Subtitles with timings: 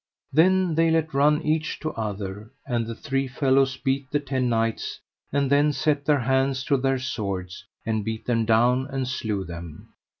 [0.33, 4.99] Then let they run each to other, and the three fellows beat the ten knights,
[5.31, 9.89] and then set their hands to their swords and beat them down and slew them.